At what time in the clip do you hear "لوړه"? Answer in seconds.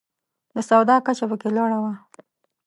1.55-1.77